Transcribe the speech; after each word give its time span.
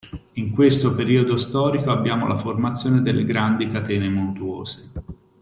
In 0.33 0.51
questo 0.51 0.95
periodo 0.95 1.37
storico 1.37 1.91
abbiamo 1.91 2.25
la 2.25 2.35
formazione 2.35 3.03
delle 3.03 3.23
grandi 3.23 3.69
catene 3.69 4.09
montuose. 4.09 4.91